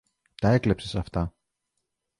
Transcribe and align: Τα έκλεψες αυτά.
Τα 0.35 0.49
έκλεψες 0.49 0.95
αυτά. 0.95 1.33